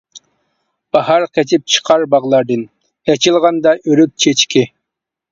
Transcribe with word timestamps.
باھار 0.95 1.25
قېچىپ 1.37 1.67
چىقار 1.73 2.05
باغلاردىن، 2.13 2.63
ئېچىلغاندا 3.13 3.75
ئۆرۈك 3.91 4.15
چېچىكى. 4.25 4.65